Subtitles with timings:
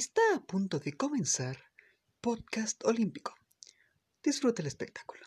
[0.00, 1.58] Está a punto de comenzar
[2.22, 3.34] Podcast Olímpico.
[4.22, 5.26] Disfruta el espectáculo.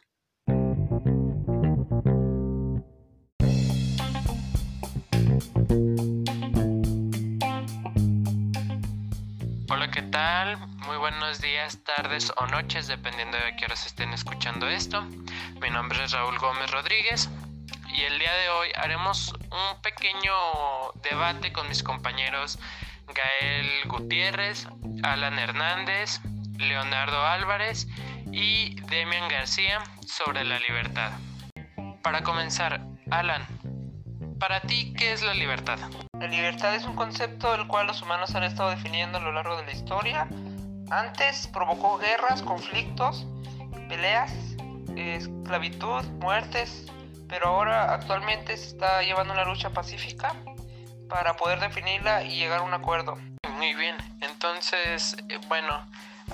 [9.69, 10.57] Hola, ¿qué tal?
[10.87, 15.03] Muy buenos días, tardes o noches, dependiendo de qué horas estén escuchando esto.
[15.61, 17.29] Mi nombre es Raúl Gómez Rodríguez
[17.95, 20.33] y el día de hoy haremos un pequeño
[21.03, 22.57] debate con mis compañeros
[23.13, 24.67] Gael Gutiérrez,
[25.03, 26.19] Alan Hernández,
[26.57, 27.87] Leonardo Álvarez
[28.31, 31.11] y Demian García sobre la libertad.
[32.01, 32.81] Para comenzar,
[33.11, 33.45] Alan,
[34.39, 35.77] para ti, ¿qué es la libertad?
[36.19, 39.57] La libertad es un concepto del cual los humanos han estado definiendo a lo largo
[39.57, 40.27] de la historia.
[40.89, 43.25] Antes provocó guerras, conflictos,
[43.89, 44.33] peleas,
[44.95, 46.91] esclavitud, muertes,
[47.27, 50.35] pero ahora actualmente se está llevando una lucha pacífica
[51.13, 53.15] para poder definirla y llegar a un acuerdo.
[53.57, 55.85] Muy bien, entonces, eh, bueno,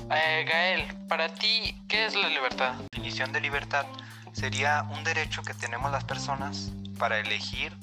[0.10, 2.76] eh, Gael, para ti, ¿qué es la libertad?
[2.76, 3.86] La definición de libertad
[4.32, 7.76] sería un derecho que tenemos las personas para elegir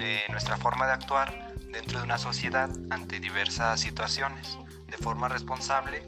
[0.00, 1.32] eh, nuestra forma de actuar
[1.72, 6.02] dentro de una sociedad ante diversas situaciones de forma responsable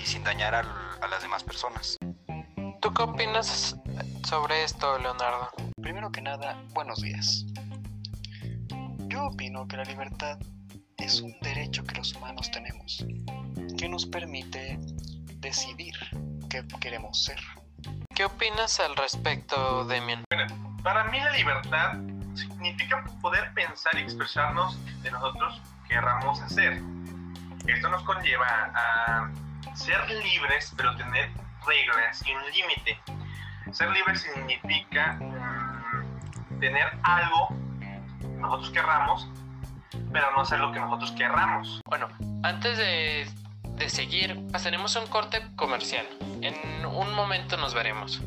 [0.00, 0.68] y sin dañar al-
[1.02, 1.98] a las demás personas.
[2.80, 3.76] ¿Tú qué opinas
[4.26, 5.50] sobre esto, Leonardo?
[5.82, 7.44] Primero que nada, buenos días.
[9.10, 10.38] Yo opino que la libertad
[10.96, 13.04] es un derecho que los humanos tenemos,
[13.76, 14.78] que nos permite
[15.40, 15.94] decidir
[16.48, 17.40] qué queremos ser.
[18.14, 20.22] ¿Qué opinas al respecto, Demian?
[20.84, 21.94] Para mí la libertad
[22.36, 26.80] significa poder pensar y expresarnos de nosotros querramos hacer.
[27.66, 29.32] Esto nos conlleva a
[29.74, 31.30] ser libres, pero tener
[31.66, 33.00] reglas y un límite.
[33.72, 37.59] Ser libre significa mm, tener algo
[38.40, 39.28] nosotros querramos,
[40.12, 41.80] pero no hacer lo que nosotros querramos.
[41.86, 42.08] Bueno,
[42.42, 43.28] antes de,
[43.76, 46.06] de seguir, pasaremos a un corte comercial.
[46.40, 48.20] En un momento nos veremos.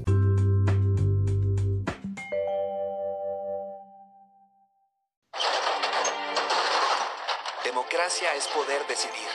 [7.63, 9.27] Democracia es poder decidir.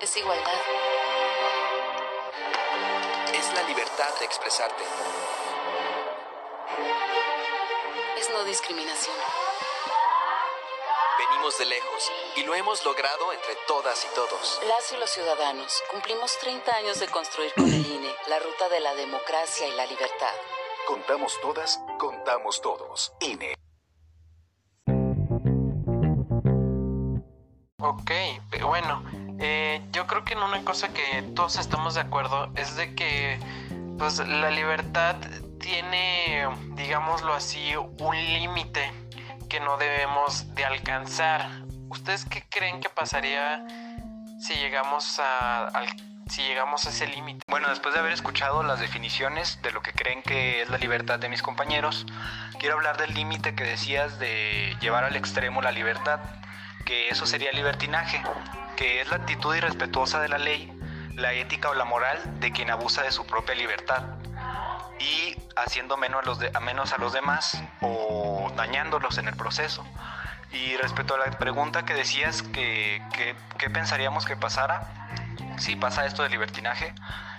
[0.00, 0.52] Es igualdad.
[3.34, 4.84] Es la libertad de expresarte.
[8.18, 9.14] Es no discriminación.
[11.18, 14.60] Venimos de lejos y lo hemos logrado entre todas y todos.
[14.66, 18.80] Las y los ciudadanos cumplimos 30 años de construir con el INE la ruta de
[18.80, 20.34] la democracia y la libertad.
[20.88, 23.12] Contamos todas, contamos todos.
[23.20, 23.54] INE.
[27.80, 28.10] Ok,
[28.50, 29.04] pero bueno,
[29.38, 33.38] eh, yo creo que en una cosa que todos estamos de acuerdo es de que
[33.96, 35.16] pues la libertad
[35.58, 38.92] tiene, digámoslo así, un límite
[39.48, 41.48] que no debemos de alcanzar.
[41.88, 43.64] ¿Ustedes qué creen que pasaría
[44.40, 45.70] si llegamos a,
[46.28, 47.40] si llegamos a ese límite?
[47.48, 51.18] Bueno, después de haber escuchado las definiciones de lo que creen que es la libertad
[51.18, 52.06] de mis compañeros,
[52.58, 56.20] quiero hablar del límite que decías de llevar al extremo la libertad,
[56.84, 58.22] que eso sería libertinaje,
[58.76, 60.72] que es la actitud irrespetuosa de la ley,
[61.14, 64.17] la ética o la moral de quien abusa de su propia libertad
[65.00, 69.36] y haciendo menos a los, de- a menos a los demás o dañándolos en el
[69.36, 69.84] proceso.
[70.52, 74.88] Y respecto a la pregunta que decías que, que- qué pensaríamos que pasara,
[75.58, 76.94] si pasa esto de libertinaje,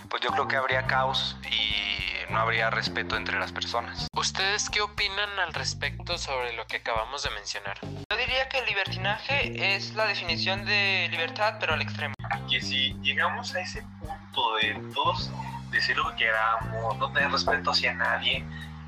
[0.09, 4.07] pues yo creo que habría caos y no habría respeto entre las personas.
[4.13, 7.79] ¿Ustedes qué opinan al respecto sobre lo que acabamos de mencionar?
[7.81, 12.13] Yo diría que el libertinaje es la definición de libertad, pero al extremo.
[12.49, 15.31] Que si llegamos a ese punto de todos
[15.71, 18.43] decir lo que queramos, no tener respeto hacia nadie,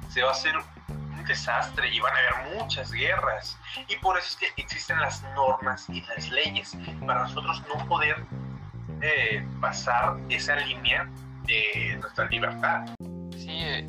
[0.09, 3.57] se va a hacer un desastre y van a haber muchas guerras.
[3.87, 6.75] Y por eso es que existen las normas y las leyes
[7.05, 8.23] para nosotros no poder
[9.01, 11.07] eh, pasar esa línea
[11.45, 12.85] de nuestra libertad.
[13.37, 13.87] Sí, eh,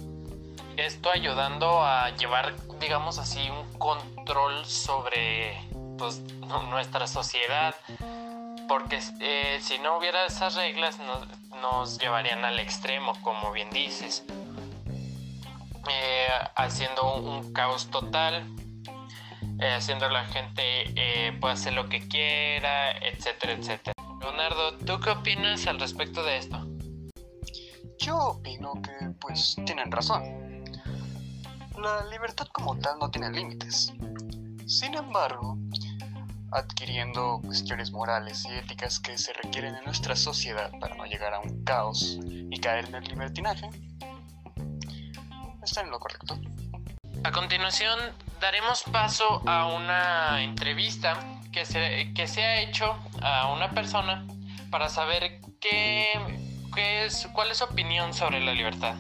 [0.76, 5.60] esto ayudando a llevar, digamos así, un control sobre
[5.98, 7.74] pues, nu- nuestra sociedad.
[8.72, 10.98] Porque eh, si no hubiera esas reglas
[11.60, 14.24] nos, llevarían al extremo, como bien dices.
[15.90, 16.26] Eh,
[16.56, 18.46] haciendo un, caos total,
[19.60, 23.92] eh, haciendo la gente pueda hacer lo que quiera, etcétera, etcétera.
[24.18, 26.66] Leonardo, ¿tú qué opinas al respecto de esto?
[27.98, 30.64] Yo opino que, pues, tienen razón.
[31.78, 33.92] La libertad como tal no tiene límites.
[34.66, 35.58] Sin embargo,
[36.52, 41.40] adquiriendo cuestiones morales y éticas que se requieren en nuestra sociedad para no llegar a
[41.40, 43.68] un caos y caer en el libertinaje,
[45.62, 46.38] está en lo correcto.
[47.24, 47.98] A continuación,
[48.40, 51.18] daremos paso a una entrevista
[51.52, 54.26] que se, que se ha hecho a una persona
[54.70, 56.10] para saber qué,
[56.74, 58.96] qué es, cuál es su opinión sobre la libertad.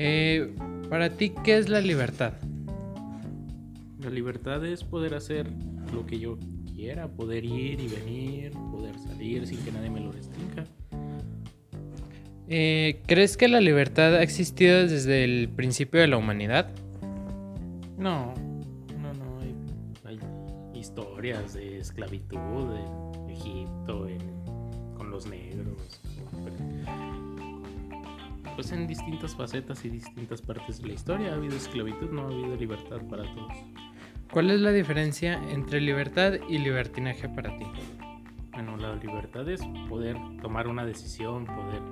[0.00, 0.54] Eh,
[0.88, 2.34] para ti, ¿qué es la libertad?
[4.00, 5.50] La libertad es poder hacer
[5.92, 6.38] lo que yo
[6.74, 10.64] quiera, poder ir y venir, poder salir sin que nadie me lo restrinja.
[12.48, 16.70] Eh, ¿Crees que la libertad ha existido desde el principio de la humanidad?
[17.98, 18.32] No,
[19.02, 19.40] no, no.
[19.40, 19.54] Hay,
[20.04, 20.18] hay
[20.78, 22.38] historias de esclavitud
[22.76, 26.00] en Egipto, en- con los negros.
[28.58, 32.24] Pues en distintas facetas y distintas partes de la historia ha habido esclavitud, no ha
[32.24, 33.52] habido libertad para todos.
[34.32, 37.66] ¿Cuál es la diferencia entre libertad y libertinaje para ti?
[38.50, 41.82] Bueno, la libertad es poder tomar una decisión, poder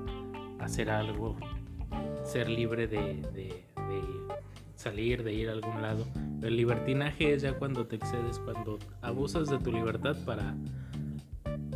[0.58, 1.36] hacer algo,
[2.24, 2.98] ser libre de,
[3.32, 4.02] de- de
[4.74, 6.04] salir, de ir a algún lado.
[6.42, 10.56] El libertinaje es ya cuando te excedes, cuando abusas de tu libertad para,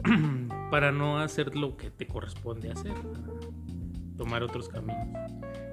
[0.72, 2.94] para no hacer lo que te corresponde hacer,
[4.20, 5.08] tomar otros caminos.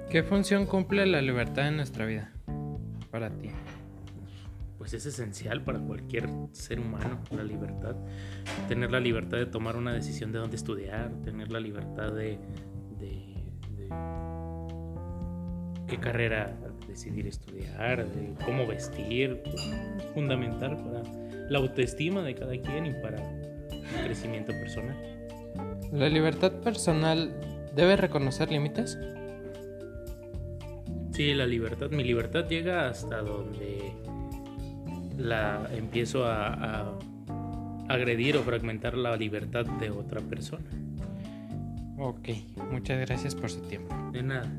[0.08, 2.32] ¿Qué función cumple la libertad en nuestra vida?
[3.10, 3.50] Para ti.
[4.78, 7.94] Pues es esencial para cualquier ser humano la libertad.
[8.66, 12.38] Tener la libertad de tomar una decisión de dónde estudiar, tener la libertad de,
[12.98, 13.34] de-
[13.76, 13.88] de
[15.86, 16.56] qué carrera
[16.88, 21.02] decidir estudiar, de cómo vestir, es fundamental para
[21.50, 24.96] la autoestima de cada quien y para el crecimiento personal.
[25.92, 27.30] ¿La libertad personal
[27.78, 28.98] debe reconocer límites?
[31.12, 33.92] Sí, la libertad, mi libertad llega hasta donde
[35.16, 36.98] la empiezo a, a
[37.88, 40.68] agredir o fragmentar la libertad de otra persona.
[41.98, 42.28] Ok,
[42.72, 43.94] muchas gracias por su tiempo.
[44.12, 44.52] De nada.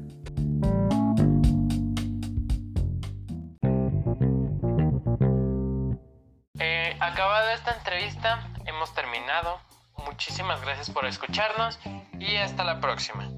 [10.05, 11.79] Muchísimas gracias por escucharnos
[12.19, 13.29] y hasta la próxima.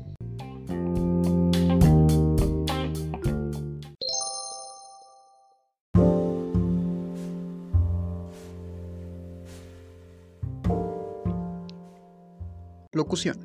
[12.94, 13.38] Locución.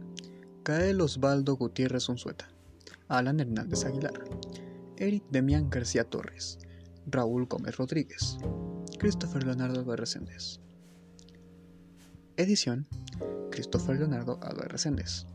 [0.65, 2.49] Gael Osvaldo Gutiérrez Unzueta.
[3.09, 4.25] Alan Hernández Aguilar.
[4.97, 6.59] Eric Demián García Torres.
[7.07, 8.39] Raúl Gómez Rodríguez.
[8.99, 10.61] Christopher Leonardo Sendes.
[12.39, 12.87] Edición.
[13.51, 15.27] Christopher Leonardo Álvarez Sendes.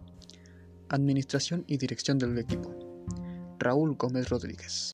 [0.90, 2.76] Administración y dirección del equipo.
[3.58, 4.94] Raúl Gómez Rodríguez.